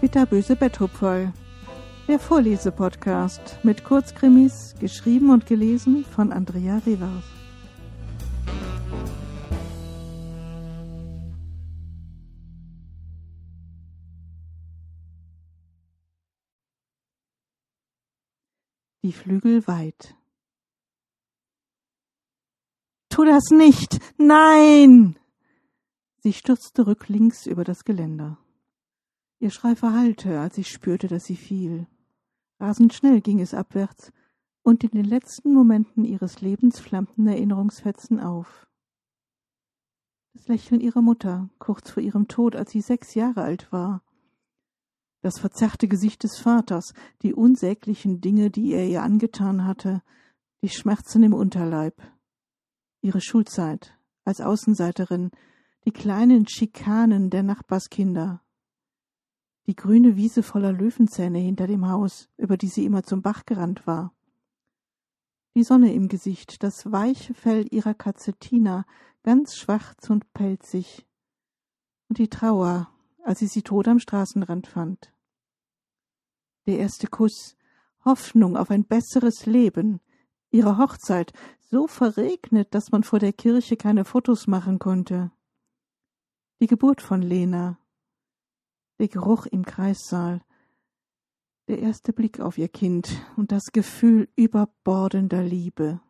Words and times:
Bitterböse 0.00 0.54
Betthupferl. 0.54 1.32
Der 2.08 2.18
Vorlesepodcast 2.18 3.58
mit 3.62 3.84
Kurzkrimis, 3.84 4.74
geschrieben 4.78 5.30
und 5.30 5.46
gelesen 5.46 6.04
von 6.04 6.30
Andrea 6.30 6.82
Rivers. 6.84 7.24
Die 19.02 19.12
Flügel 19.12 19.66
weit. 19.66 20.14
Tu 23.08 23.24
das 23.24 23.50
nicht! 23.50 23.98
Nein! 24.18 25.16
Sie 26.24 26.32
stürzte 26.32 26.86
rücklings 26.86 27.44
über 27.44 27.64
das 27.64 27.84
Geländer. 27.84 28.38
Ihr 29.40 29.50
Schrei 29.50 29.76
verhallte, 29.76 30.40
als 30.40 30.56
ich 30.56 30.68
spürte, 30.68 31.06
dass 31.06 31.24
sie 31.24 31.36
fiel. 31.36 31.86
Rasend 32.58 32.94
schnell 32.94 33.20
ging 33.20 33.40
es 33.40 33.52
abwärts, 33.52 34.10
und 34.62 34.82
in 34.84 34.92
den 34.92 35.04
letzten 35.04 35.52
Momenten 35.52 36.02
ihres 36.02 36.40
Lebens 36.40 36.80
flammten 36.80 37.26
Erinnerungsfetzen 37.26 38.20
auf. 38.20 38.66
Das 40.32 40.48
Lächeln 40.48 40.80
ihrer 40.80 41.02
Mutter, 41.02 41.50
kurz 41.58 41.90
vor 41.90 42.02
ihrem 42.02 42.26
Tod, 42.26 42.56
als 42.56 42.70
sie 42.70 42.80
sechs 42.80 43.12
Jahre 43.12 43.42
alt 43.42 43.70
war. 43.70 44.02
Das 45.20 45.38
verzerrte 45.38 45.88
Gesicht 45.88 46.22
des 46.22 46.38
Vaters, 46.38 46.94
die 47.20 47.34
unsäglichen 47.34 48.22
Dinge, 48.22 48.50
die 48.50 48.72
er 48.72 48.88
ihr 48.88 49.02
angetan 49.02 49.66
hatte, 49.66 50.02
die 50.62 50.70
Schmerzen 50.70 51.22
im 51.22 51.34
Unterleib. 51.34 52.00
Ihre 53.02 53.20
Schulzeit 53.20 53.98
als 54.24 54.40
Außenseiterin, 54.40 55.30
die 55.84 55.92
kleinen 55.92 56.48
Schikanen 56.48 57.28
der 57.28 57.42
Nachbarskinder, 57.42 58.42
die 59.66 59.76
grüne 59.76 60.16
Wiese 60.16 60.42
voller 60.42 60.72
Löwenzähne 60.72 61.38
hinter 61.38 61.66
dem 61.66 61.88
Haus, 61.88 62.30
über 62.36 62.56
die 62.56 62.68
sie 62.68 62.84
immer 62.84 63.02
zum 63.02 63.22
Bach 63.22 63.44
gerannt 63.44 63.86
war. 63.86 64.14
Die 65.54 65.62
Sonne 65.62 65.92
im 65.92 66.08
Gesicht, 66.08 66.62
das 66.62 66.90
weiche 66.90 67.34
Fell 67.34 67.66
ihrer 67.70 67.94
Katze 67.94 68.32
Tina, 68.34 68.86
ganz 69.22 69.56
schwarz 69.56 70.10
und 70.10 70.32
pelzig. 70.32 71.06
Und 72.08 72.18
die 72.18 72.28
Trauer, 72.28 72.90
als 73.22 73.38
sie 73.38 73.46
sie 73.46 73.62
tot 73.62 73.86
am 73.86 73.98
Straßenrand 73.98 74.66
fand. 74.66 75.12
Der 76.66 76.78
erste 76.78 77.06
Kuss, 77.06 77.56
Hoffnung 78.04 78.56
auf 78.56 78.70
ein 78.70 78.84
besseres 78.84 79.46
Leben, 79.46 80.00
ihre 80.50 80.78
Hochzeit, 80.78 81.32
so 81.70 81.86
verregnet, 81.86 82.74
dass 82.74 82.90
man 82.90 83.02
vor 83.02 83.18
der 83.18 83.32
Kirche 83.32 83.76
keine 83.76 84.04
Fotos 84.04 84.46
machen 84.46 84.78
konnte. 84.78 85.30
Die 86.64 86.68
Geburt 86.68 87.02
von 87.02 87.20
Lena, 87.20 87.78
der 88.98 89.08
Geruch 89.08 89.44
im 89.44 89.66
Kreissaal, 89.66 90.40
der 91.68 91.78
erste 91.80 92.14
Blick 92.14 92.40
auf 92.40 92.56
ihr 92.56 92.68
Kind 92.68 93.22
und 93.36 93.52
das 93.52 93.64
Gefühl 93.64 94.30
überbordender 94.34 95.42
Liebe, 95.42 96.00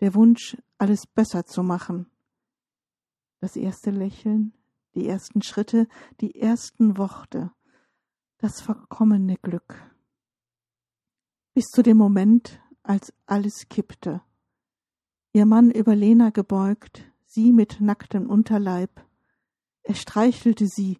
der 0.00 0.14
Wunsch, 0.14 0.56
alles 0.78 1.06
besser 1.06 1.44
zu 1.44 1.62
machen, 1.62 2.06
das 3.40 3.56
erste 3.56 3.90
Lächeln, 3.90 4.54
die 4.94 5.06
ersten 5.06 5.42
Schritte, 5.42 5.88
die 6.22 6.34
ersten 6.34 6.96
Worte, 6.96 7.52
das 8.38 8.62
vollkommene 8.62 9.36
Glück. 9.36 9.94
Bis 11.52 11.66
zu 11.66 11.82
dem 11.82 11.98
Moment, 11.98 12.62
als 12.82 13.12
alles 13.26 13.68
kippte. 13.68 14.22
Ihr 15.34 15.44
Mann 15.44 15.70
über 15.70 15.94
Lena 15.94 16.30
gebeugt, 16.30 17.04
sie 17.26 17.52
mit 17.52 17.82
nacktem 17.82 18.30
Unterleib. 18.30 19.04
Er 19.88 19.94
streichelte 19.94 20.66
sie, 20.66 20.98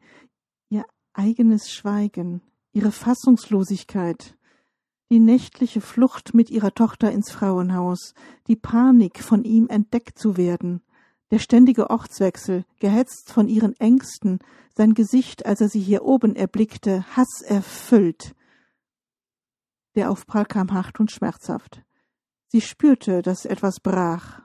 eigenes 1.18 1.72
Schweigen, 1.72 2.42
ihre 2.72 2.92
Fassungslosigkeit, 2.92 4.38
die 5.10 5.18
nächtliche 5.18 5.80
Flucht 5.80 6.32
mit 6.32 6.48
ihrer 6.48 6.72
Tochter 6.72 7.10
ins 7.10 7.32
Frauenhaus, 7.32 8.14
die 8.46 8.54
Panik, 8.54 9.22
von 9.24 9.42
ihm 9.42 9.68
entdeckt 9.68 10.16
zu 10.16 10.36
werden, 10.36 10.80
der 11.32 11.40
ständige 11.40 11.90
Ortswechsel, 11.90 12.64
gehetzt 12.78 13.32
von 13.32 13.48
ihren 13.48 13.74
Ängsten, 13.80 14.38
sein 14.76 14.94
Gesicht, 14.94 15.44
als 15.44 15.60
er 15.60 15.68
sie 15.68 15.80
hier 15.80 16.04
oben 16.04 16.36
erblickte, 16.36 17.04
hasserfüllt. 17.16 18.36
Der 19.96 20.10
Aufprall 20.10 20.46
kam 20.46 20.72
hart 20.72 21.00
und 21.00 21.10
schmerzhaft. 21.10 21.82
Sie 22.46 22.60
spürte, 22.60 23.22
dass 23.22 23.44
etwas 23.44 23.80
brach. 23.80 24.40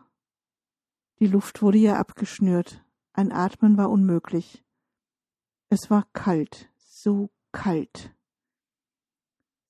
Die 1.19 1.27
Luft 1.27 1.61
wurde 1.61 1.77
ihr 1.77 1.99
abgeschnürt, 1.99 2.83
ein 3.13 3.31
Atmen 3.31 3.77
war 3.77 3.89
unmöglich. 3.89 4.63
Es 5.69 5.89
war 5.89 6.07
kalt, 6.13 6.69
so 6.77 7.29
kalt. 7.51 8.13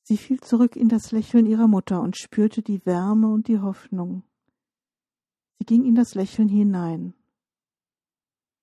Sie 0.03 0.17
fiel 0.17 0.39
zurück 0.39 0.75
in 0.75 0.89
das 0.89 1.11
Lächeln 1.11 1.45
ihrer 1.45 1.67
Mutter 1.67 2.01
und 2.01 2.17
spürte 2.17 2.61
die 2.61 2.85
Wärme 2.85 3.27
und 3.27 3.47
die 3.47 3.59
Hoffnung. 3.59 4.23
Sie 5.59 5.65
ging 5.65 5.85
in 5.85 5.95
das 5.95 6.15
Lächeln 6.15 6.49
hinein 6.49 7.13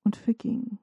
und 0.02 0.16
verging. 0.16 0.78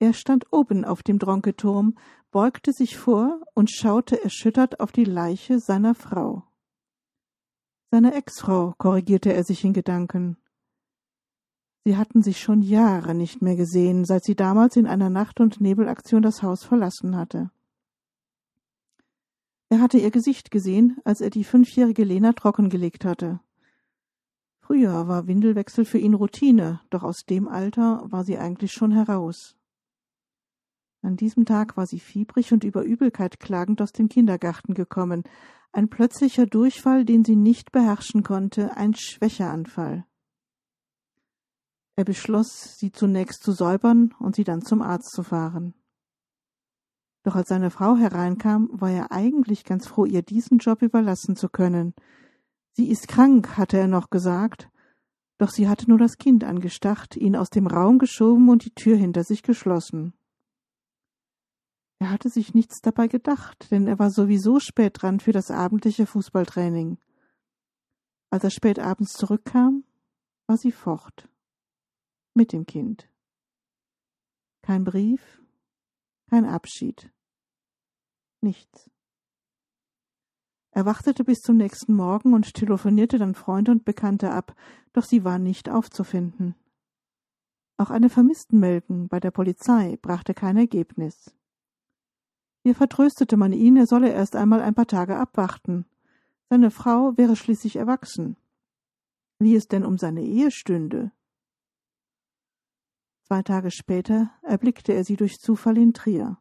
Er 0.00 0.12
stand 0.12 0.52
oben 0.52 0.84
auf 0.84 1.02
dem 1.02 1.18
Dronketurm, 1.18 1.98
beugte 2.30 2.72
sich 2.72 2.96
vor 2.96 3.42
und 3.54 3.70
schaute 3.70 4.22
erschüttert 4.22 4.80
auf 4.80 4.92
die 4.92 5.04
Leiche 5.04 5.58
seiner 5.58 5.94
Frau. 5.94 6.47
Seine 7.90 8.14
Ex-Frau, 8.14 8.74
korrigierte 8.76 9.32
er 9.32 9.44
sich 9.44 9.64
in 9.64 9.72
Gedanken. 9.72 10.36
Sie 11.84 11.96
hatten 11.96 12.22
sich 12.22 12.38
schon 12.38 12.60
Jahre 12.60 13.14
nicht 13.14 13.40
mehr 13.40 13.56
gesehen, 13.56 14.04
seit 14.04 14.24
sie 14.24 14.34
damals 14.34 14.76
in 14.76 14.86
einer 14.86 15.08
Nacht- 15.08 15.40
und 15.40 15.62
Nebelaktion 15.62 16.20
das 16.20 16.42
Haus 16.42 16.64
verlassen 16.64 17.16
hatte. 17.16 17.50
Er 19.70 19.80
hatte 19.80 19.98
ihr 19.98 20.10
Gesicht 20.10 20.50
gesehen, 20.50 20.98
als 21.04 21.22
er 21.22 21.30
die 21.30 21.44
fünfjährige 21.44 22.04
Lena 22.04 22.34
trockengelegt 22.34 23.06
hatte. 23.06 23.40
Früher 24.60 25.08
war 25.08 25.26
Windelwechsel 25.26 25.86
für 25.86 25.98
ihn 25.98 26.12
Routine, 26.12 26.80
doch 26.90 27.02
aus 27.02 27.24
dem 27.24 27.48
Alter 27.48 28.02
war 28.04 28.24
sie 28.24 28.36
eigentlich 28.36 28.72
schon 28.72 28.92
heraus. 28.92 29.57
An 31.08 31.16
diesem 31.16 31.46
Tag 31.46 31.78
war 31.78 31.86
sie 31.86 32.00
fiebrig 32.00 32.52
und 32.52 32.64
über 32.64 32.82
Übelkeit 32.82 33.40
klagend 33.40 33.80
aus 33.80 33.92
dem 33.92 34.10
Kindergarten 34.10 34.74
gekommen, 34.74 35.22
ein 35.72 35.88
plötzlicher 35.88 36.44
Durchfall, 36.44 37.06
den 37.06 37.24
sie 37.24 37.34
nicht 37.34 37.72
beherrschen 37.72 38.22
konnte, 38.22 38.76
ein 38.76 38.92
Schwächeanfall. 38.92 40.04
Er 41.96 42.04
beschloss, 42.04 42.76
sie 42.76 42.92
zunächst 42.92 43.42
zu 43.42 43.52
säubern 43.52 44.14
und 44.18 44.36
sie 44.36 44.44
dann 44.44 44.60
zum 44.60 44.82
Arzt 44.82 45.12
zu 45.12 45.22
fahren. 45.22 45.72
Doch 47.22 47.36
als 47.36 47.48
seine 47.48 47.70
Frau 47.70 47.96
hereinkam, 47.96 48.68
war 48.70 48.90
er 48.90 49.10
eigentlich 49.10 49.64
ganz 49.64 49.86
froh, 49.86 50.04
ihr 50.04 50.20
diesen 50.20 50.58
Job 50.58 50.82
überlassen 50.82 51.36
zu 51.36 51.48
können. 51.48 51.94
Sie 52.72 52.90
ist 52.90 53.08
krank, 53.08 53.56
hatte 53.56 53.78
er 53.78 53.88
noch 53.88 54.10
gesagt, 54.10 54.68
doch 55.38 55.48
sie 55.48 55.68
hatte 55.68 55.88
nur 55.88 55.98
das 55.98 56.18
Kind 56.18 56.44
angestacht, 56.44 57.16
ihn 57.16 57.34
aus 57.34 57.48
dem 57.48 57.66
Raum 57.66 57.98
geschoben 57.98 58.50
und 58.50 58.66
die 58.66 58.74
Tür 58.74 58.98
hinter 58.98 59.24
sich 59.24 59.42
geschlossen. 59.42 60.12
Er 62.00 62.10
hatte 62.10 62.28
sich 62.28 62.54
nichts 62.54 62.80
dabei 62.80 63.08
gedacht, 63.08 63.70
denn 63.70 63.86
er 63.86 63.98
war 63.98 64.10
sowieso 64.10 64.60
spät 64.60 65.02
dran 65.02 65.20
für 65.20 65.32
das 65.32 65.50
abendliche 65.50 66.06
Fußballtraining. 66.06 66.98
Als 68.30 68.44
er 68.44 68.50
spät 68.50 68.78
abends 68.78 69.14
zurückkam, 69.14 69.84
war 70.46 70.56
sie 70.56 70.72
fort 70.72 71.28
mit 72.34 72.52
dem 72.52 72.66
Kind. 72.66 73.10
Kein 74.62 74.84
Brief, 74.84 75.42
kein 76.30 76.44
Abschied. 76.44 77.12
Nichts. 78.40 78.90
Er 80.70 80.86
wartete 80.86 81.24
bis 81.24 81.40
zum 81.40 81.56
nächsten 81.56 81.94
Morgen 81.94 82.34
und 82.34 82.54
telefonierte 82.54 83.18
dann 83.18 83.34
Freunde 83.34 83.72
und 83.72 83.84
Bekannte 83.84 84.30
ab, 84.30 84.54
doch 84.92 85.04
sie 85.04 85.24
waren 85.24 85.42
nicht 85.42 85.68
aufzufinden. 85.68 86.54
Auch 87.76 87.90
eine 87.90 88.10
Vermisstenmeldung 88.10 89.08
bei 89.08 89.18
der 89.18 89.32
Polizei 89.32 89.98
brachte 90.00 90.34
kein 90.34 90.56
Ergebnis. 90.56 91.34
Hier 92.62 92.74
vertröstete 92.74 93.36
man 93.36 93.52
ihn, 93.52 93.76
er 93.76 93.86
solle 93.86 94.10
erst 94.10 94.36
einmal 94.36 94.60
ein 94.60 94.74
paar 94.74 94.86
Tage 94.86 95.16
abwarten. 95.16 95.86
Seine 96.50 96.70
Frau 96.70 97.16
wäre 97.16 97.36
schließlich 97.36 97.76
erwachsen. 97.76 98.36
Wie 99.38 99.54
es 99.54 99.68
denn 99.68 99.84
um 99.84 99.98
seine 99.98 100.22
Ehe 100.22 100.50
stünde, 100.50 101.12
Zwei 103.28 103.42
Tage 103.42 103.70
später 103.70 104.30
erblickte 104.40 104.94
er 104.94 105.04
sie 105.04 105.16
durch 105.16 105.38
Zufall 105.38 105.76
in 105.76 105.92
Trier. 105.92 106.38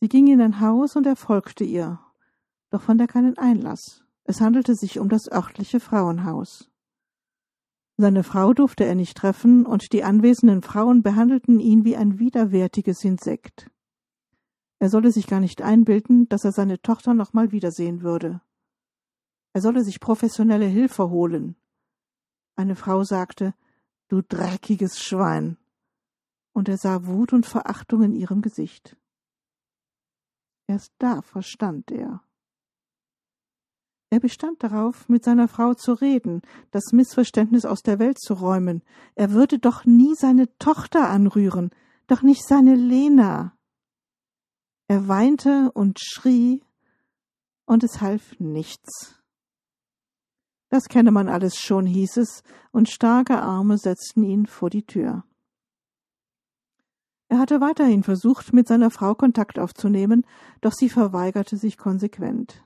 Sie 0.00 0.08
ging 0.08 0.26
in 0.26 0.40
ein 0.40 0.58
Haus 0.58 0.96
und 0.96 1.06
er 1.06 1.14
folgte 1.14 1.62
ihr, 1.62 2.00
doch 2.70 2.82
fand 2.82 3.00
er 3.00 3.06
keinen 3.06 3.38
Einlass. 3.38 4.04
Es 4.24 4.40
handelte 4.40 4.74
sich 4.74 4.98
um 4.98 5.08
das 5.08 5.30
örtliche 5.30 5.78
Frauenhaus. 5.78 6.68
Seine 7.96 8.24
Frau 8.24 8.54
durfte 8.54 8.84
er 8.84 8.96
nicht 8.96 9.16
treffen, 9.16 9.66
und 9.66 9.92
die 9.92 10.02
anwesenden 10.02 10.62
Frauen 10.62 11.04
behandelten 11.04 11.60
ihn 11.60 11.84
wie 11.84 11.96
ein 11.96 12.18
widerwärtiges 12.18 13.04
Insekt. 13.04 13.70
Er 14.80 14.88
solle 14.88 15.12
sich 15.12 15.26
gar 15.26 15.40
nicht 15.40 15.62
einbilden, 15.62 16.28
dass 16.28 16.44
er 16.44 16.52
seine 16.52 16.80
Tochter 16.80 17.14
noch 17.14 17.34
mal 17.34 17.52
wiedersehen 17.52 18.00
würde. 18.02 18.40
Er 19.52 19.60
solle 19.60 19.84
sich 19.84 20.00
professionelle 20.00 20.66
Hilfe 20.66 21.10
holen. 21.10 21.54
Eine 22.56 22.76
Frau 22.76 23.04
sagte, 23.04 23.54
Du 24.08 24.22
dreckiges 24.22 24.98
Schwein. 24.98 25.56
Und 26.52 26.68
er 26.68 26.78
sah 26.78 27.06
Wut 27.06 27.32
und 27.32 27.46
Verachtung 27.46 28.02
in 28.02 28.12
ihrem 28.12 28.42
Gesicht. 28.42 28.96
Erst 30.66 30.92
da 30.98 31.22
verstand 31.22 31.92
er. 31.92 32.24
Er 34.08 34.18
bestand 34.18 34.62
darauf, 34.64 35.08
mit 35.08 35.24
seiner 35.24 35.46
Frau 35.46 35.74
zu 35.74 35.92
reden, 35.92 36.42
das 36.72 36.92
Missverständnis 36.92 37.64
aus 37.64 37.82
der 37.82 38.00
Welt 38.00 38.18
zu 38.18 38.34
räumen. 38.34 38.82
Er 39.14 39.30
würde 39.30 39.60
doch 39.60 39.84
nie 39.84 40.14
seine 40.16 40.48
Tochter 40.58 41.08
anrühren, 41.08 41.70
doch 42.08 42.22
nicht 42.22 42.44
seine 42.44 42.74
Lena. 42.74 43.56
Er 44.90 45.06
weinte 45.06 45.70
und 45.70 46.00
schrie, 46.00 46.64
und 47.64 47.84
es 47.84 48.00
half 48.00 48.40
nichts. 48.40 49.22
Das 50.68 50.88
kenne 50.88 51.12
man 51.12 51.28
alles 51.28 51.54
schon, 51.54 51.86
hieß 51.86 52.16
es, 52.16 52.42
und 52.72 52.88
starke 52.88 53.40
Arme 53.40 53.78
setzten 53.78 54.24
ihn 54.24 54.46
vor 54.46 54.68
die 54.68 54.82
Tür. 54.82 55.22
Er 57.28 57.38
hatte 57.38 57.60
weiterhin 57.60 58.02
versucht, 58.02 58.52
mit 58.52 58.66
seiner 58.66 58.90
Frau 58.90 59.14
Kontakt 59.14 59.60
aufzunehmen, 59.60 60.26
doch 60.60 60.72
sie 60.72 60.88
verweigerte 60.88 61.56
sich 61.56 61.78
konsequent. 61.78 62.64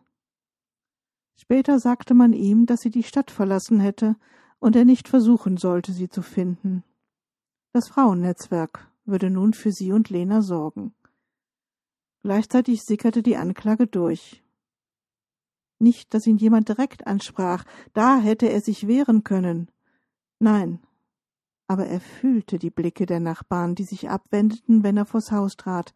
Später 1.36 1.78
sagte 1.78 2.14
man 2.14 2.32
ihm, 2.32 2.64
dass 2.64 2.80
sie 2.80 2.90
die 2.90 3.02
Stadt 3.02 3.30
verlassen 3.30 3.80
hätte 3.80 4.16
und 4.60 4.76
er 4.76 4.86
nicht 4.86 5.08
versuchen 5.08 5.58
sollte, 5.58 5.92
sie 5.92 6.08
zu 6.08 6.22
finden. 6.22 6.84
Das 7.74 7.88
Frauennetzwerk 7.88 8.90
würde 9.04 9.28
nun 9.28 9.52
für 9.52 9.72
sie 9.72 9.92
und 9.92 10.08
Lena 10.08 10.40
sorgen. 10.40 10.94
Gleichzeitig 12.24 12.80
sickerte 12.82 13.22
die 13.22 13.36
Anklage 13.36 13.86
durch. 13.86 14.42
Nicht, 15.78 16.14
dass 16.14 16.26
ihn 16.26 16.38
jemand 16.38 16.70
direkt 16.70 17.06
ansprach, 17.06 17.64
da 17.92 18.18
hätte 18.18 18.48
er 18.48 18.62
sich 18.62 18.88
wehren 18.88 19.24
können. 19.24 19.70
Nein, 20.38 20.80
aber 21.66 21.84
er 21.84 22.00
fühlte 22.00 22.58
die 22.58 22.70
Blicke 22.70 23.04
der 23.04 23.20
Nachbarn, 23.20 23.74
die 23.74 23.84
sich 23.84 24.08
abwendeten, 24.08 24.82
wenn 24.82 24.96
er 24.96 25.04
vors 25.04 25.32
Haus 25.32 25.56
trat. 25.56 25.92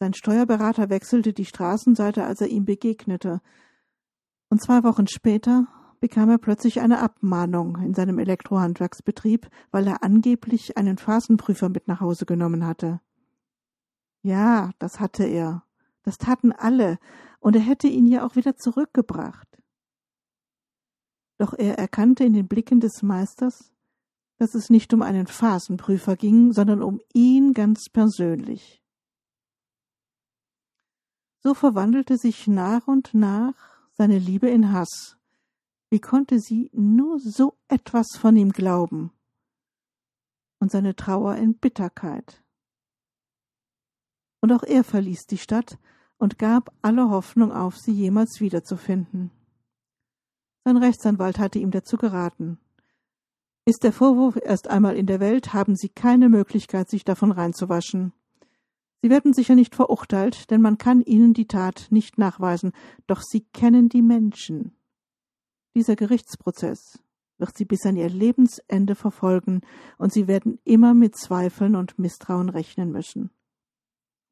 Sein 0.00 0.14
Steuerberater 0.14 0.88
wechselte 0.88 1.34
die 1.34 1.44
Straßenseite, 1.44 2.24
als 2.24 2.40
er 2.40 2.48
ihm 2.48 2.64
begegnete, 2.64 3.42
und 4.48 4.62
zwei 4.62 4.84
Wochen 4.84 5.06
später 5.06 5.66
bekam 6.00 6.30
er 6.30 6.38
plötzlich 6.38 6.80
eine 6.80 7.00
Abmahnung 7.00 7.76
in 7.82 7.92
seinem 7.92 8.18
Elektrohandwerksbetrieb, 8.18 9.50
weil 9.70 9.86
er 9.86 10.02
angeblich 10.02 10.78
einen 10.78 10.96
Phasenprüfer 10.96 11.68
mit 11.68 11.88
nach 11.88 12.00
Hause 12.00 12.24
genommen 12.24 12.64
hatte. 12.64 13.02
Ja, 14.26 14.72
das 14.80 14.98
hatte 14.98 15.22
er. 15.22 15.62
Das 16.02 16.18
taten 16.18 16.50
alle, 16.50 16.98
und 17.38 17.54
er 17.54 17.62
hätte 17.62 17.86
ihn 17.86 18.08
ja 18.08 18.26
auch 18.26 18.34
wieder 18.34 18.56
zurückgebracht. 18.56 19.46
Doch 21.38 21.52
er 21.52 21.78
erkannte 21.78 22.24
in 22.24 22.32
den 22.32 22.48
Blicken 22.48 22.80
des 22.80 23.04
Meisters, 23.04 23.72
dass 24.38 24.56
es 24.56 24.68
nicht 24.68 24.92
um 24.92 25.02
einen 25.02 25.28
Phasenprüfer 25.28 26.16
ging, 26.16 26.52
sondern 26.52 26.82
um 26.82 27.00
ihn 27.14 27.52
ganz 27.52 27.88
persönlich. 27.88 28.82
So 31.38 31.54
verwandelte 31.54 32.18
sich 32.18 32.48
nach 32.48 32.88
und 32.88 33.14
nach 33.14 33.54
seine 33.92 34.18
Liebe 34.18 34.50
in 34.50 34.72
Hass. 34.72 35.16
Wie 35.88 36.00
konnte 36.00 36.40
sie 36.40 36.68
nur 36.72 37.20
so 37.20 37.56
etwas 37.68 38.08
von 38.18 38.36
ihm 38.36 38.50
glauben? 38.50 39.12
Und 40.58 40.72
seine 40.72 40.96
Trauer 40.96 41.36
in 41.36 41.56
Bitterkeit. 41.56 42.42
Und 44.46 44.52
auch 44.52 44.62
er 44.62 44.84
verließ 44.84 45.26
die 45.26 45.38
Stadt 45.38 45.76
und 46.18 46.38
gab 46.38 46.72
alle 46.80 47.10
Hoffnung 47.10 47.50
auf, 47.50 47.76
sie 47.76 47.90
jemals 47.90 48.40
wiederzufinden. 48.40 49.32
Sein 50.64 50.76
Rechtsanwalt 50.76 51.40
hatte 51.40 51.58
ihm 51.58 51.72
dazu 51.72 51.96
geraten. 51.96 52.60
Ist 53.64 53.82
der 53.82 53.92
Vorwurf 53.92 54.38
erst 54.40 54.68
einmal 54.68 54.96
in 54.96 55.06
der 55.06 55.18
Welt, 55.18 55.52
haben 55.52 55.74
Sie 55.74 55.88
keine 55.88 56.28
Möglichkeit, 56.28 56.88
sich 56.88 57.04
davon 57.04 57.32
reinzuwaschen. 57.32 58.12
Sie 59.02 59.10
werden 59.10 59.32
sicher 59.32 59.56
nicht 59.56 59.74
verurteilt, 59.74 60.48
denn 60.52 60.62
man 60.62 60.78
kann 60.78 61.00
ihnen 61.00 61.34
die 61.34 61.48
Tat 61.48 61.88
nicht 61.90 62.16
nachweisen, 62.16 62.70
doch 63.08 63.22
sie 63.22 63.40
kennen 63.52 63.88
die 63.88 64.02
Menschen. 64.02 64.76
Dieser 65.74 65.96
Gerichtsprozess 65.96 67.00
wird 67.38 67.56
sie 67.56 67.64
bis 67.64 67.84
an 67.84 67.96
ihr 67.96 68.10
Lebensende 68.10 68.94
verfolgen, 68.94 69.62
und 69.98 70.12
sie 70.12 70.28
werden 70.28 70.60
immer 70.62 70.94
mit 70.94 71.16
Zweifeln 71.16 71.74
und 71.74 71.98
Misstrauen 71.98 72.48
rechnen 72.48 72.92
müssen. 72.92 73.30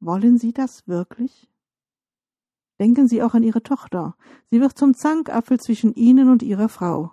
Wollen 0.04 0.36
Sie 0.36 0.52
das 0.52 0.86
wirklich? 0.86 1.48
Denken 2.78 3.08
Sie 3.08 3.22
auch 3.22 3.32
an 3.32 3.42
Ihre 3.42 3.62
Tochter. 3.62 4.16
Sie 4.50 4.60
wird 4.60 4.76
zum 4.76 4.92
Zankapfel 4.92 5.58
zwischen 5.58 5.94
Ihnen 5.94 6.28
und 6.28 6.42
Ihrer 6.42 6.68
Frau. 6.68 7.12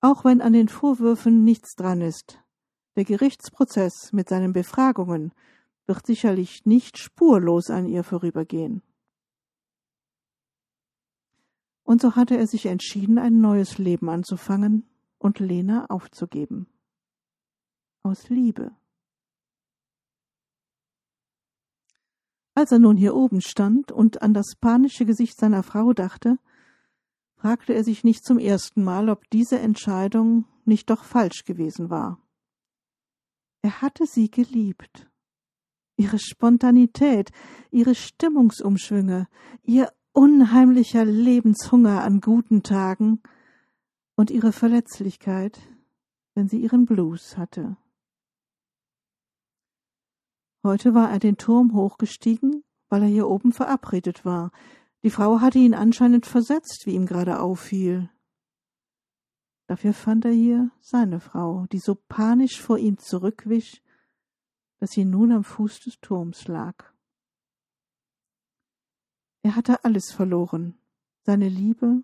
Auch 0.00 0.24
wenn 0.24 0.40
an 0.40 0.54
den 0.54 0.68
Vorwürfen 0.68 1.44
nichts 1.44 1.76
dran 1.76 2.00
ist. 2.00 2.40
Der 2.96 3.04
Gerichtsprozess 3.04 4.12
mit 4.12 4.28
seinen 4.28 4.52
Befragungen 4.52 5.32
wird 5.86 6.04
sicherlich 6.04 6.66
nicht 6.66 6.98
spurlos 6.98 7.70
an 7.70 7.86
ihr 7.86 8.02
vorübergehen. 8.02 8.82
Und 11.84 12.00
so 12.00 12.16
hatte 12.16 12.36
er 12.36 12.48
sich 12.48 12.66
entschieden, 12.66 13.18
ein 13.18 13.40
neues 13.40 13.78
Leben 13.78 14.08
anzufangen 14.08 14.88
und 15.18 15.38
Lena 15.38 15.86
aufzugeben. 15.86 16.66
Aus 18.02 18.30
Liebe. 18.30 18.72
Als 22.54 22.72
er 22.72 22.78
nun 22.78 22.96
hier 22.96 23.14
oben 23.14 23.40
stand 23.40 23.90
und 23.90 24.22
an 24.22 24.34
das 24.34 24.54
panische 24.60 25.04
Gesicht 25.04 25.38
seiner 25.38 25.62
Frau 25.62 25.92
dachte, 25.92 26.38
fragte 27.36 27.74
er 27.74 27.84
sich 27.84 28.04
nicht 28.04 28.24
zum 28.24 28.38
ersten 28.38 28.84
Mal, 28.84 29.08
ob 29.08 29.28
diese 29.30 29.58
Entscheidung 29.58 30.44
nicht 30.64 30.88
doch 30.90 31.04
falsch 31.04 31.44
gewesen 31.44 31.90
war. 31.90 32.18
Er 33.62 33.82
hatte 33.82 34.06
sie 34.06 34.30
geliebt 34.30 35.08
ihre 35.96 36.18
Spontanität, 36.18 37.30
ihre 37.70 37.94
Stimmungsumschwünge, 37.94 39.28
ihr 39.62 39.92
unheimlicher 40.12 41.04
Lebenshunger 41.04 42.02
an 42.02 42.20
guten 42.20 42.62
Tagen 42.62 43.22
und 44.16 44.30
ihre 44.30 44.52
Verletzlichkeit, 44.52 45.58
wenn 46.34 46.48
sie 46.48 46.60
ihren 46.60 46.84
Blues 46.84 47.36
hatte. 47.36 47.76
Heute 50.64 50.94
war 50.94 51.10
er 51.10 51.18
den 51.18 51.36
Turm 51.36 51.74
hochgestiegen, 51.74 52.64
weil 52.88 53.02
er 53.02 53.08
hier 53.08 53.28
oben 53.28 53.52
verabredet 53.52 54.24
war. 54.24 54.50
Die 55.02 55.10
Frau 55.10 55.42
hatte 55.42 55.58
ihn 55.58 55.74
anscheinend 55.74 56.24
versetzt, 56.24 56.84
wie 56.86 56.94
ihm 56.94 57.04
gerade 57.04 57.38
auffiel. 57.38 58.08
Dafür 59.66 59.92
fand 59.92 60.24
er 60.24 60.32
hier 60.32 60.70
seine 60.80 61.20
Frau, 61.20 61.66
die 61.66 61.78
so 61.78 61.94
panisch 61.94 62.62
vor 62.62 62.78
ihm 62.78 62.96
zurückwich, 62.96 63.82
dass 64.78 64.92
sie 64.92 65.04
nun 65.04 65.32
am 65.32 65.44
Fuß 65.44 65.80
des 65.80 66.00
Turms 66.00 66.48
lag. 66.48 66.94
Er 69.42 69.56
hatte 69.56 69.84
alles 69.84 70.12
verloren, 70.12 70.78
seine 71.24 71.50
Liebe, 71.50 72.02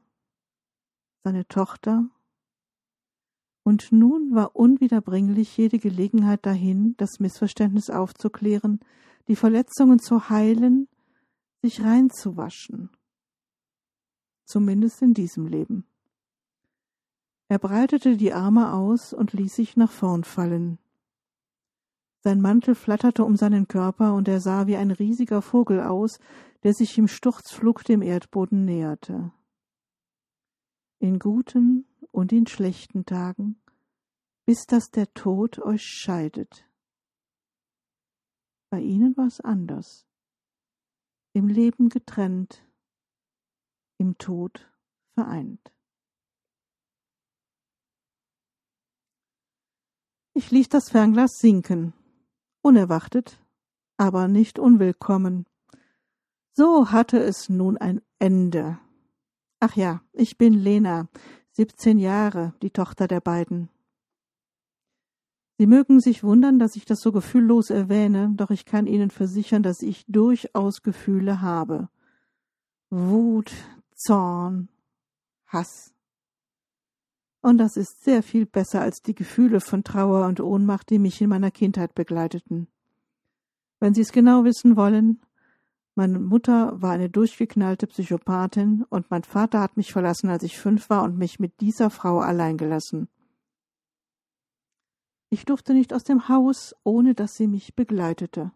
seine 1.24 1.48
Tochter, 1.48 2.10
und 3.70 3.92
nun 3.92 4.34
war 4.34 4.56
unwiederbringlich 4.56 5.56
jede 5.56 5.78
Gelegenheit 5.78 6.44
dahin, 6.44 6.96
das 6.96 7.20
Missverständnis 7.20 7.88
aufzuklären, 7.88 8.80
die 9.28 9.36
Verletzungen 9.36 10.00
zu 10.00 10.28
heilen, 10.28 10.88
sich 11.62 11.80
reinzuwaschen. 11.80 12.90
Zumindest 14.44 15.02
in 15.02 15.14
diesem 15.14 15.46
Leben. 15.46 15.84
Er 17.46 17.60
breitete 17.60 18.16
die 18.16 18.32
Arme 18.32 18.74
aus 18.74 19.12
und 19.12 19.34
ließ 19.34 19.54
sich 19.54 19.76
nach 19.76 19.92
vorn 19.92 20.24
fallen, 20.24 20.80
sein 22.22 22.40
Mantel 22.40 22.74
flatterte 22.74 23.24
um 23.24 23.36
seinen 23.36 23.66
Körper, 23.66 24.14
und 24.14 24.28
er 24.28 24.40
sah 24.40 24.66
wie 24.66 24.76
ein 24.76 24.90
riesiger 24.90 25.40
Vogel 25.40 25.80
aus, 25.80 26.18
der 26.64 26.74
sich 26.74 26.98
im 26.98 27.08
Sturzflug 27.08 27.84
dem 27.84 28.02
Erdboden 28.02 28.66
näherte. 28.66 29.32
In 31.00 31.18
guten 31.18 31.86
und 32.12 32.30
in 32.32 32.46
schlechten 32.46 33.04
Tagen, 33.04 33.60
bis 34.46 34.66
dass 34.66 34.90
der 34.90 35.12
Tod 35.14 35.58
euch 35.58 35.82
scheidet. 35.82 36.64
Bei 38.70 38.80
ihnen 38.80 39.16
war 39.16 39.26
es 39.26 39.40
anders. 39.40 40.06
Im 41.32 41.48
Leben 41.48 41.88
getrennt, 41.88 42.64
im 43.98 44.16
Tod 44.18 44.70
vereint. 45.14 45.72
Ich 50.34 50.52
ließ 50.52 50.68
das 50.68 50.90
Fernglas 50.90 51.32
sinken 51.38 51.94
unerwartet, 52.62 53.38
aber 53.96 54.28
nicht 54.28 54.58
unwillkommen. 54.58 55.46
So 56.52 56.90
hatte 56.90 57.18
es 57.18 57.48
nun 57.48 57.78
ein 57.78 58.02
Ende. 58.18 58.78
Ach 59.60 59.76
ja, 59.76 60.00
ich 60.12 60.38
bin 60.38 60.54
Lena, 60.54 61.08
siebzehn 61.52 61.98
Jahre, 61.98 62.54
die 62.62 62.70
Tochter 62.70 63.06
der 63.06 63.20
beiden. 63.20 63.68
Sie 65.58 65.66
mögen 65.66 66.00
sich 66.00 66.24
wundern, 66.24 66.58
dass 66.58 66.76
ich 66.76 66.86
das 66.86 67.02
so 67.02 67.12
gefühllos 67.12 67.68
erwähne, 67.68 68.32
doch 68.34 68.48
ich 68.48 68.64
kann 68.64 68.86
Ihnen 68.86 69.10
versichern, 69.10 69.62
dass 69.62 69.82
ich 69.82 70.06
durchaus 70.06 70.80
Gefühle 70.80 71.42
habe. 71.42 71.90
Wut, 72.88 73.52
Zorn, 73.94 74.70
Hass. 75.46 75.92
Und 77.42 77.58
das 77.58 77.76
ist 77.76 78.02
sehr 78.02 78.22
viel 78.22 78.46
besser 78.46 78.80
als 78.80 79.02
die 79.02 79.14
Gefühle 79.14 79.60
von 79.60 79.84
Trauer 79.84 80.26
und 80.26 80.40
Ohnmacht, 80.40 80.88
die 80.88 80.98
mich 80.98 81.20
in 81.20 81.28
meiner 81.28 81.50
Kindheit 81.50 81.94
begleiteten. 81.94 82.66
Wenn 83.78 83.92
Sie 83.92 84.00
es 84.00 84.12
genau 84.12 84.44
wissen 84.44 84.76
wollen, 84.76 85.20
meine 86.00 86.18
Mutter 86.18 86.80
war 86.80 86.92
eine 86.92 87.10
durchgeknallte 87.10 87.86
Psychopathin 87.86 88.86
und 88.88 89.10
mein 89.10 89.22
Vater 89.22 89.60
hat 89.60 89.76
mich 89.76 89.92
verlassen, 89.92 90.30
als 90.30 90.42
ich 90.42 90.58
fünf 90.58 90.88
war 90.88 91.02
und 91.02 91.18
mich 91.18 91.38
mit 91.38 91.60
dieser 91.60 91.90
Frau 91.90 92.20
allein 92.20 92.56
gelassen. 92.56 93.10
Ich 95.28 95.44
durfte 95.44 95.74
nicht 95.74 95.92
aus 95.92 96.02
dem 96.02 96.26
Haus, 96.26 96.74
ohne 96.84 97.12
dass 97.12 97.36
sie 97.36 97.46
mich 97.48 97.74
begleitete. 97.74 98.50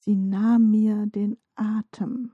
Sie 0.00 0.16
nahm 0.16 0.70
mir 0.70 1.06
den 1.06 1.38
Atem. 1.54 2.32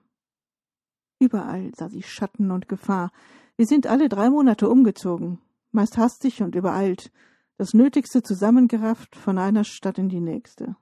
Überall 1.20 1.70
sah 1.76 1.88
sie 1.88 2.02
Schatten 2.02 2.50
und 2.50 2.66
Gefahr. 2.66 3.12
Wir 3.56 3.66
sind 3.66 3.86
alle 3.86 4.08
drei 4.08 4.28
Monate 4.28 4.68
umgezogen, 4.68 5.38
meist 5.70 5.98
hastig 5.98 6.42
und 6.42 6.56
übereilt, 6.56 7.12
das 7.58 7.74
Nötigste 7.74 8.24
zusammengerafft 8.24 9.14
von 9.14 9.38
einer 9.38 9.62
Stadt 9.62 9.98
in 9.98 10.08
die 10.08 10.20
nächste. 10.20 10.74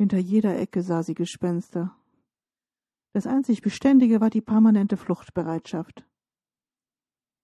Hinter 0.00 0.16
jeder 0.16 0.58
Ecke 0.58 0.82
sah 0.82 1.02
sie 1.02 1.12
Gespenster. 1.12 1.94
Das 3.12 3.26
einzig 3.26 3.60
Beständige 3.60 4.22
war 4.22 4.30
die 4.30 4.40
permanente 4.40 4.96
Fluchtbereitschaft. 4.96 6.06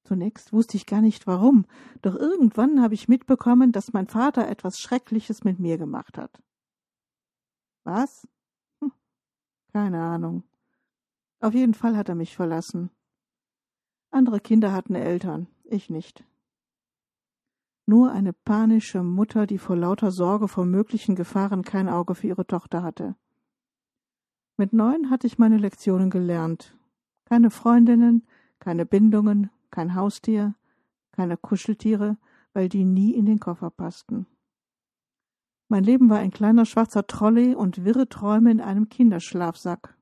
Zunächst 0.05 0.55
wusste 0.55 0.79
ich 0.79 0.87
gar 0.87 1.03
nicht 1.03 1.27
warum, 1.27 1.67
doch 2.01 2.15
irgendwann 2.15 2.81
habe 2.81 2.95
ich 2.95 3.09
mitbekommen, 3.09 3.73
dass 3.73 3.93
mein 3.93 4.07
Vater 4.07 4.49
etwas 4.49 4.81
Schreckliches 4.81 5.45
mit 5.45 5.59
mir 5.59 5.77
gemacht 5.77 6.17
hat. 6.17 6.43
Was? 7.85 8.27
Hm, 8.81 8.91
keine 9.75 10.01
Ahnung. 10.01 10.43
Auf 11.41 11.53
jeden 11.53 11.75
Fall 11.75 11.95
hat 11.95 12.09
er 12.09 12.15
mich 12.15 12.37
verlassen. 12.37 12.89
Andere 14.11 14.41
Kinder 14.41 14.73
hatten 14.73 14.95
Eltern, 14.95 15.47
ich 15.65 15.91
nicht. 15.91 16.25
Nur 17.89 18.11
eine 18.11 18.33
panische 18.33 19.05
Mutter, 19.05 19.47
die 19.47 19.59
vor 19.59 19.77
lauter 19.77 20.11
Sorge 20.11 20.49
vor 20.49 20.67
möglichen 20.67 21.15
Gefahren 21.15 21.63
kein 21.63 21.89
Auge 21.89 22.17
für 22.17 22.27
ihre 22.27 22.47
Tochter 22.47 22.83
hatte. 22.83 23.15
Mit 24.57 24.73
neun 24.73 25.09
hatte 25.09 25.29
ich 25.29 25.39
meine 25.39 25.57
Lektionen 25.57 26.11
gelernt. 26.11 26.77
Keine 27.27 27.51
Freundinnen, 27.51 28.27
keine 28.59 28.87
Bindungen, 28.87 29.51
kein 29.71 29.95
Haustier, 29.95 30.57
keine 31.13 31.37
Kuscheltiere, 31.37 32.17
weil 32.53 32.69
die 32.69 32.85
nie 32.85 33.13
in 33.13 33.27
den 33.27 33.39
Koffer 33.39 33.71
passten. 33.71 34.27
Mein 35.69 35.85
Leben 35.85 36.11
war 36.11 36.19
ein 36.19 36.31
kleiner 36.31 36.65
schwarzer 36.65 37.07
Trolley 37.07 37.55
und 37.55 37.85
wirre 37.85 38.09
Träume 38.09 38.51
in 38.51 38.61
einem 38.61 38.89
Kinderschlafsack. 38.89 39.97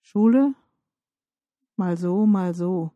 Schule? 0.00 0.54
Mal 1.76 1.96
so, 1.96 2.26
mal 2.26 2.54
so. 2.54 2.92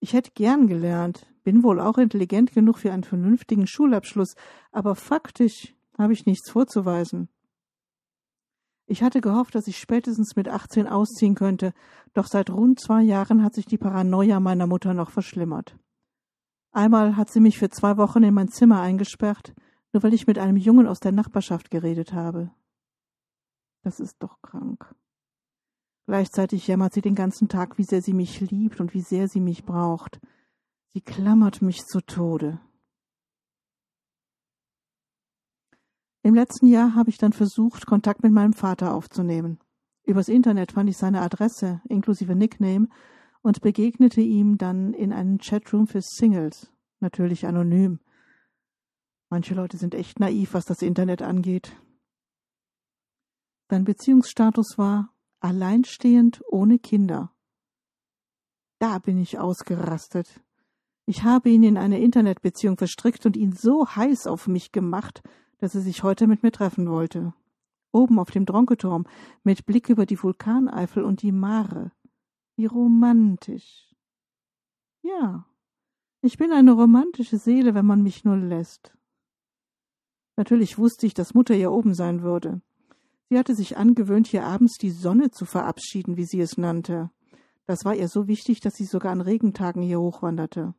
Ich 0.00 0.12
hätte 0.12 0.32
gern 0.32 0.66
gelernt, 0.66 1.26
bin 1.44 1.62
wohl 1.62 1.78
auch 1.78 1.98
intelligent 1.98 2.52
genug 2.52 2.78
für 2.78 2.92
einen 2.92 3.04
vernünftigen 3.04 3.66
Schulabschluss, 3.66 4.34
aber 4.72 4.94
faktisch 4.94 5.74
habe 5.96 6.12
ich 6.12 6.26
nichts 6.26 6.50
vorzuweisen. 6.50 7.28
Ich 8.86 9.02
hatte 9.02 9.20
gehofft, 9.20 9.54
dass 9.54 9.66
ich 9.66 9.78
spätestens 9.78 10.36
mit 10.36 10.48
18 10.48 10.86
ausziehen 10.86 11.34
könnte, 11.34 11.72
doch 12.12 12.26
seit 12.26 12.50
rund 12.50 12.80
zwei 12.80 13.02
Jahren 13.02 13.42
hat 13.42 13.54
sich 13.54 13.66
die 13.66 13.78
Paranoia 13.78 14.40
meiner 14.40 14.66
Mutter 14.66 14.92
noch 14.92 15.10
verschlimmert. 15.10 15.78
Einmal 16.72 17.16
hat 17.16 17.30
sie 17.30 17.40
mich 17.40 17.58
für 17.58 17.70
zwei 17.70 17.96
Wochen 17.96 18.24
in 18.24 18.34
mein 18.34 18.48
Zimmer 18.48 18.80
eingesperrt, 18.80 19.54
nur 19.92 20.02
weil 20.02 20.12
ich 20.12 20.26
mit 20.26 20.38
einem 20.38 20.56
Jungen 20.56 20.86
aus 20.86 20.98
der 20.98 21.12
Nachbarschaft 21.12 21.70
geredet 21.70 22.12
habe. 22.12 22.50
Das 23.82 24.00
ist 24.00 24.16
doch 24.22 24.42
krank. 24.42 24.94
Gleichzeitig 26.06 26.66
jammert 26.66 26.92
sie 26.92 27.00
den 27.00 27.14
ganzen 27.14 27.48
Tag, 27.48 27.78
wie 27.78 27.84
sehr 27.84 28.02
sie 28.02 28.12
mich 28.12 28.40
liebt 28.40 28.80
und 28.80 28.92
wie 28.92 29.00
sehr 29.00 29.28
sie 29.28 29.40
mich 29.40 29.64
braucht. 29.64 30.20
Sie 30.94 31.00
klammert 31.00 31.60
mich 31.60 31.84
zu 31.86 32.00
Tode. 32.00 32.60
Im 36.22 36.36
letzten 36.36 36.68
Jahr 36.68 36.94
habe 36.94 37.10
ich 37.10 37.18
dann 37.18 37.32
versucht, 37.32 37.84
Kontakt 37.84 38.22
mit 38.22 38.32
meinem 38.32 38.52
Vater 38.52 38.94
aufzunehmen. 38.94 39.58
Übers 40.04 40.28
Internet 40.28 40.70
fand 40.70 40.88
ich 40.88 40.96
seine 40.96 41.20
Adresse 41.20 41.82
inklusive 41.88 42.36
Nickname 42.36 42.86
und 43.42 43.60
begegnete 43.60 44.20
ihm 44.20 44.56
dann 44.56 44.94
in 44.94 45.12
einem 45.12 45.38
Chatroom 45.38 45.88
für 45.88 46.00
Singles, 46.00 46.72
natürlich 47.00 47.44
anonym. 47.44 47.98
Manche 49.30 49.54
Leute 49.54 49.78
sind 49.78 49.96
echt 49.96 50.20
naiv, 50.20 50.54
was 50.54 50.64
das 50.64 50.80
Internet 50.80 51.22
angeht. 51.22 51.76
Sein 53.68 53.82
Beziehungsstatus 53.82 54.78
war 54.78 55.12
alleinstehend 55.40 56.40
ohne 56.46 56.78
Kinder. 56.78 57.32
Da 58.78 59.00
bin 59.00 59.18
ich 59.18 59.40
ausgerastet. 59.40 60.40
Ich 61.06 61.22
habe 61.22 61.50
ihn 61.50 61.62
in 61.62 61.76
eine 61.76 62.00
Internetbeziehung 62.00 62.78
verstrickt 62.78 63.26
und 63.26 63.36
ihn 63.36 63.52
so 63.52 63.86
heiß 63.86 64.26
auf 64.26 64.48
mich 64.48 64.72
gemacht, 64.72 65.22
dass 65.58 65.74
er 65.74 65.82
sich 65.82 66.02
heute 66.02 66.26
mit 66.26 66.42
mir 66.42 66.52
treffen 66.52 66.88
wollte. 66.88 67.34
Oben 67.92 68.18
auf 68.18 68.30
dem 68.30 68.46
Dronketurm, 68.46 69.06
mit 69.42 69.66
Blick 69.66 69.88
über 69.88 70.06
die 70.06 70.20
Vulkaneifel 70.20 71.04
und 71.04 71.22
die 71.22 71.32
Mare. 71.32 71.92
Wie 72.56 72.66
romantisch. 72.66 73.94
Ja, 75.02 75.46
ich 76.22 76.38
bin 76.38 76.52
eine 76.52 76.72
romantische 76.72 77.36
Seele, 77.36 77.74
wenn 77.74 77.84
man 77.84 78.02
mich 78.02 78.24
nur 78.24 78.36
lässt. 78.36 78.96
Natürlich 80.36 80.78
wusste 80.78 81.06
ich, 81.06 81.12
dass 81.12 81.34
Mutter 81.34 81.54
hier 81.54 81.70
oben 81.70 81.94
sein 81.94 82.22
würde. 82.22 82.62
Sie 83.28 83.38
hatte 83.38 83.54
sich 83.54 83.76
angewöhnt, 83.76 84.26
hier 84.26 84.44
abends 84.44 84.78
die 84.78 84.90
Sonne 84.90 85.30
zu 85.30 85.44
verabschieden, 85.44 86.16
wie 86.16 86.24
sie 86.24 86.40
es 86.40 86.56
nannte. 86.56 87.10
Das 87.66 87.84
war 87.84 87.94
ihr 87.94 88.08
so 88.08 88.26
wichtig, 88.26 88.60
dass 88.60 88.74
sie 88.74 88.84
sogar 88.84 89.12
an 89.12 89.20
Regentagen 89.20 89.82
hier 89.82 90.00
hochwanderte. 90.00 90.74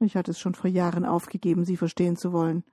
Ich 0.00 0.16
hatte 0.16 0.32
es 0.32 0.38
schon 0.38 0.54
vor 0.54 0.68
Jahren 0.68 1.04
aufgegeben, 1.04 1.64
sie 1.64 1.76
verstehen 1.76 2.16
zu 2.16 2.32
wollen. 2.32 2.64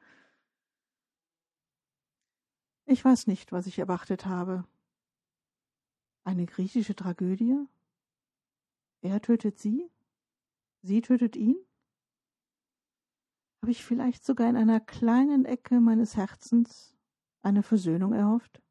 Ich 2.86 3.04
weiß 3.04 3.28
nicht, 3.28 3.52
was 3.52 3.66
ich 3.66 3.80
erwartet 3.80 4.26
habe. 4.26 4.66
Eine 6.26 6.46
griechische 6.46 6.96
Tragödie? 6.96 7.58
Er 9.02 9.22
tötet 9.22 9.58
sie? 9.58 9.90
Sie 10.82 11.02
tötet 11.02 11.36
ihn? 11.36 11.56
Habe 13.62 13.72
ich 13.72 13.86
vielleicht 13.86 14.26
sogar 14.26 14.50
in 14.50 14.58
einer 14.58 14.82
kleinen 14.82 15.46
Ecke 15.46 15.80
meines 15.80 16.18
Herzens 16.18 16.98
eine 17.42 17.64
Versöhnung 17.64 18.12
erhofft? 18.12 18.62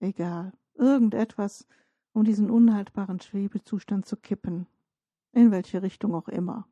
Egal, 0.00 0.52
irgendetwas, 0.74 1.66
um 2.12 2.24
diesen 2.24 2.50
unhaltbaren 2.50 3.20
Schwebezustand 3.20 4.04
zu 4.04 4.16
kippen, 4.16 4.66
in 5.32 5.50
welche 5.50 5.82
Richtung 5.82 6.14
auch 6.14 6.28
immer. 6.28 6.68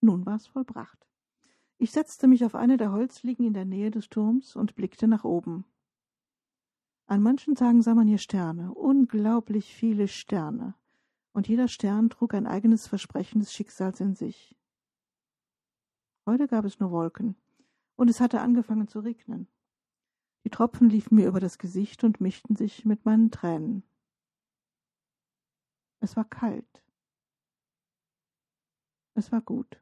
Nun 0.00 0.24
war 0.26 0.36
es 0.36 0.46
vollbracht. 0.46 1.06
Ich 1.78 1.90
setzte 1.90 2.26
mich 2.26 2.44
auf 2.44 2.54
eine 2.54 2.76
der 2.76 2.92
Holzliegen 2.92 3.46
in 3.46 3.52
der 3.52 3.64
Nähe 3.64 3.90
des 3.90 4.08
Turms 4.08 4.56
und 4.56 4.74
blickte 4.76 5.08
nach 5.08 5.24
oben. 5.24 5.64
An 7.06 7.22
manchen 7.22 7.54
Tagen 7.54 7.82
sah 7.82 7.94
man 7.94 8.08
hier 8.08 8.18
Sterne, 8.18 8.72
unglaublich 8.72 9.74
viele 9.74 10.08
Sterne, 10.08 10.74
und 11.32 11.48
jeder 11.48 11.68
Stern 11.68 12.10
trug 12.10 12.34
ein 12.34 12.46
eigenes 12.46 12.86
Versprechen 12.86 13.40
des 13.40 13.52
Schicksals 13.52 14.00
in 14.00 14.14
sich. 14.14 14.56
Heute 16.24 16.48
gab 16.48 16.64
es 16.64 16.80
nur 16.80 16.90
Wolken, 16.90 17.36
und 17.94 18.08
es 18.08 18.20
hatte 18.20 18.40
angefangen 18.40 18.88
zu 18.88 19.00
regnen. 19.00 19.46
Die 20.44 20.50
Tropfen 20.50 20.88
liefen 20.88 21.16
mir 21.16 21.28
über 21.28 21.40
das 21.40 21.58
Gesicht 21.58 22.04
und 22.04 22.20
mischten 22.20 22.56
sich 22.56 22.84
mit 22.84 23.04
meinen 23.04 23.30
Tränen. 23.30 23.82
Es 26.00 26.16
war 26.16 26.24
kalt. 26.24 26.82
Es 29.14 29.32
war 29.32 29.40
gut. 29.40 29.80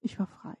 Ich 0.00 0.18
war 0.18 0.26
frei. 0.26 0.56